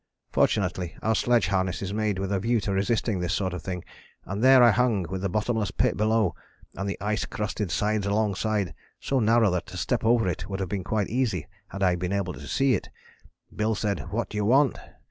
Fortunately 0.31 0.95
our 1.03 1.13
sledge 1.13 1.45
harness 1.49 1.83
is 1.83 1.93
made 1.93 2.17
with 2.17 2.31
a 2.31 2.39
view 2.39 2.59
to 2.61 2.71
resisting 2.71 3.19
this 3.19 3.35
sort 3.35 3.53
of 3.53 3.61
thing, 3.61 3.83
and 4.25 4.43
there 4.43 4.63
I 4.63 4.71
hung 4.71 5.03
with 5.03 5.21
the 5.21 5.29
bottomless 5.29 5.69
pit 5.69 5.95
below 5.95 6.33
and 6.73 6.89
the 6.89 6.97
ice 6.99 7.23
crusted 7.25 7.69
sides 7.69 8.07
alongside, 8.07 8.73
so 8.99 9.19
narrow 9.19 9.51
that 9.51 9.67
to 9.67 9.77
step 9.77 10.03
over 10.03 10.27
it 10.27 10.49
would 10.49 10.59
have 10.59 10.69
been 10.69 10.83
quite 10.83 11.09
easy 11.11 11.45
had 11.67 11.83
I 11.83 11.95
been 11.97 12.13
able 12.13 12.33
to 12.33 12.47
see 12.47 12.73
it. 12.73 12.89
Bill 13.55 13.75
said, 13.75 14.09
'What 14.11 14.29
do 14.29 14.37
you 14.37 14.45
want?' 14.45 14.79